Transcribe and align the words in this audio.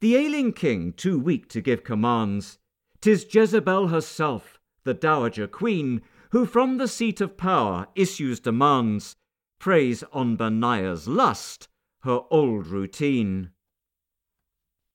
The 0.00 0.16
ailing 0.16 0.52
king 0.52 0.94
too 0.94 1.18
weak 1.18 1.48
to 1.50 1.60
give 1.60 1.84
commands. 1.84 2.58
'Tis 3.00 3.26
Jezebel 3.32 3.88
herself, 3.88 4.58
the 4.84 4.94
dowager 4.94 5.46
queen, 5.46 6.02
Who 6.30 6.46
from 6.46 6.78
the 6.78 6.88
seat 6.88 7.20
of 7.20 7.36
power 7.36 7.88
issues 7.94 8.40
demands, 8.40 9.16
Preys 9.58 10.02
on 10.12 10.36
Benaiah's 10.36 11.06
lust, 11.06 11.68
her 12.00 12.22
old 12.30 12.66
routine. 12.66 13.50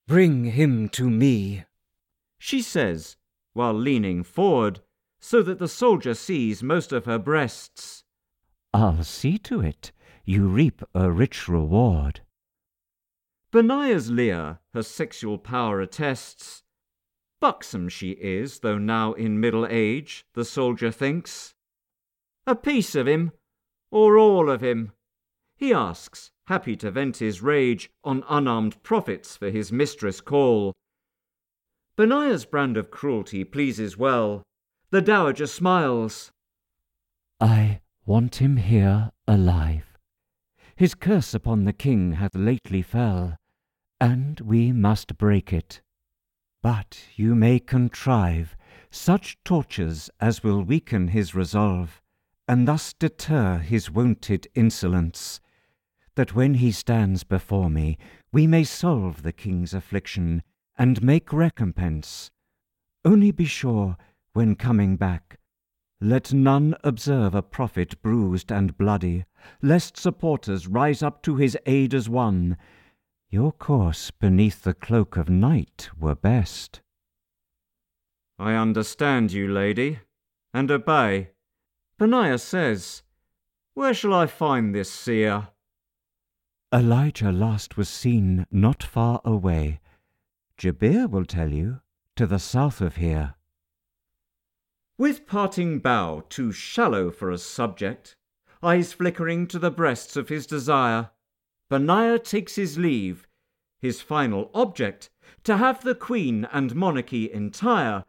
Bring 0.08 0.44
him 0.44 0.88
to 0.90 1.08
me, 1.08 1.64
she 2.38 2.60
says, 2.62 3.16
while 3.52 3.74
leaning 3.74 4.24
forward, 4.24 4.80
so 5.20 5.42
that 5.42 5.58
the 5.58 5.68
soldier 5.68 6.14
sees 6.14 6.62
most 6.62 6.92
of 6.92 7.04
her 7.04 7.18
breasts. 7.18 8.02
I'll 8.74 9.04
see 9.04 9.38
to 9.38 9.60
it 9.60 9.92
you 10.24 10.48
reap 10.48 10.82
a 10.94 11.12
rich 11.12 11.48
reward. 11.48 12.22
Benaiah's 13.56 14.10
Leah 14.10 14.60
her 14.74 14.82
sexual 14.82 15.38
power 15.38 15.80
attests. 15.80 16.62
Buxom 17.40 17.88
she 17.88 18.10
is, 18.10 18.58
though 18.58 18.76
now 18.76 19.14
in 19.14 19.40
middle 19.40 19.66
age, 19.70 20.26
the 20.34 20.44
soldier 20.44 20.90
thinks. 20.90 21.54
A 22.46 22.54
piece 22.54 22.94
of 22.94 23.08
him, 23.08 23.32
or 23.90 24.18
all 24.18 24.50
of 24.50 24.60
him? 24.60 24.92
He 25.56 25.72
asks, 25.72 26.32
happy 26.48 26.76
to 26.76 26.90
vent 26.90 27.16
his 27.16 27.40
rage 27.40 27.88
on 28.04 28.24
unarmed 28.28 28.82
prophets 28.82 29.38
for 29.38 29.48
his 29.48 29.72
mistress' 29.72 30.20
call. 30.20 30.74
Benaiah's 31.96 32.44
brand 32.44 32.76
of 32.76 32.90
cruelty 32.90 33.42
pleases 33.42 33.96
well. 33.96 34.42
The 34.90 35.00
dowager 35.00 35.46
smiles. 35.46 36.30
I 37.40 37.80
want 38.04 38.36
him 38.36 38.58
here 38.58 39.12
alive. 39.26 39.96
His 40.76 40.94
curse 40.94 41.32
upon 41.32 41.64
the 41.64 41.72
king 41.72 42.12
hath 42.12 42.34
lately 42.34 42.82
fell, 42.82 43.38
and 44.00 44.40
we 44.40 44.72
must 44.72 45.16
break 45.16 45.52
it. 45.52 45.80
But 46.62 46.98
you 47.14 47.34
may 47.34 47.58
contrive 47.58 48.56
such 48.90 49.38
tortures 49.44 50.10
as 50.20 50.42
will 50.42 50.62
weaken 50.62 51.08
his 51.08 51.34
resolve, 51.34 52.00
and 52.48 52.66
thus 52.66 52.92
deter 52.92 53.58
his 53.58 53.90
wonted 53.90 54.48
insolence, 54.54 55.40
that 56.14 56.34
when 56.34 56.54
he 56.54 56.72
stands 56.72 57.24
before 57.24 57.70
me 57.70 57.98
we 58.32 58.46
may 58.46 58.64
solve 58.64 59.22
the 59.22 59.32
king's 59.32 59.74
affliction 59.74 60.42
and 60.78 61.02
make 61.02 61.32
recompense. 61.32 62.30
Only 63.04 63.30
be 63.30 63.44
sure, 63.44 63.96
when 64.32 64.56
coming 64.56 64.96
back, 64.96 65.38
let 66.00 66.32
none 66.32 66.74
observe 66.84 67.34
a 67.34 67.42
prophet 67.42 68.02
bruised 68.02 68.52
and 68.52 68.76
bloody, 68.76 69.24
lest 69.62 69.96
supporters 69.96 70.66
rise 70.66 71.02
up 71.02 71.22
to 71.22 71.36
his 71.36 71.56
aid 71.64 71.94
as 71.94 72.08
one. 72.08 72.58
Your 73.36 73.52
course 73.52 74.10
beneath 74.10 74.62
the 74.62 74.72
cloak 74.72 75.18
of 75.18 75.28
night 75.28 75.90
were 76.00 76.14
best. 76.14 76.80
I 78.38 78.54
understand 78.54 79.30
you, 79.30 79.46
lady, 79.46 79.98
and 80.54 80.70
obey. 80.70 81.32
Benaiah 81.98 82.38
says, 82.38 83.02
Where 83.74 83.92
shall 83.92 84.14
I 84.14 84.26
find 84.26 84.74
this 84.74 84.90
seer? 84.90 85.48
Elijah 86.72 87.30
last 87.30 87.76
was 87.76 87.90
seen 87.90 88.46
not 88.50 88.82
far 88.82 89.20
away. 89.22 89.80
Gibeah 90.56 91.06
will 91.06 91.26
tell 91.26 91.52
you, 91.52 91.82
to 92.14 92.26
the 92.26 92.38
south 92.38 92.80
of 92.80 92.96
here. 92.96 93.34
With 94.96 95.26
parting 95.26 95.80
bow 95.80 96.24
too 96.30 96.52
shallow 96.52 97.10
for 97.10 97.30
a 97.30 97.36
subject, 97.36 98.16
eyes 98.62 98.94
flickering 98.94 99.46
to 99.48 99.58
the 99.58 99.70
breasts 99.70 100.16
of 100.16 100.30
his 100.30 100.46
desire, 100.46 101.10
Benaiah 101.68 102.18
takes 102.18 102.54
his 102.54 102.78
leave, 102.78 103.26
his 103.80 104.00
final 104.00 104.50
object 104.54 105.10
to 105.44 105.56
have 105.56 105.82
the 105.82 105.94
queen 105.94 106.46
and 106.52 106.74
monarchy 106.74 107.30
entire 107.30 108.04